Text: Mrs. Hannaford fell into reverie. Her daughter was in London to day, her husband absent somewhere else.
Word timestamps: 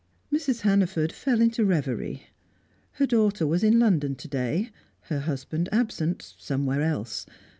Mrs. 0.33 0.61
Hannaford 0.61 1.11
fell 1.11 1.41
into 1.41 1.63
reverie. 1.63 2.23
Her 2.93 3.05
daughter 3.05 3.45
was 3.45 3.63
in 3.63 3.77
London 3.77 4.15
to 4.15 4.27
day, 4.27 4.71
her 5.11 5.19
husband 5.19 5.69
absent 5.71 6.33
somewhere 6.39 6.81
else. 6.81 7.27